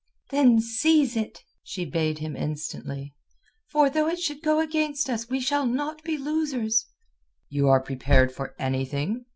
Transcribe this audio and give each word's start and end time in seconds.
"Then 0.31 0.59
seize 0.61 1.15
it," 1.15 1.43
she 1.61 1.85
bade 1.85 2.17
him 2.17 2.35
instantly. 2.35 3.13
"For 3.67 3.87
though 3.87 4.07
it 4.07 4.17
should 4.17 4.41
go 4.41 4.59
against 4.59 5.11
us 5.11 5.29
we 5.29 5.39
shall 5.39 5.67
not 5.67 6.03
be 6.03 6.17
losers." 6.17 6.87
"You 7.49 7.67
are 7.67 7.79
prepared 7.83 8.31
for 8.31 8.55
anything?" 8.57 9.25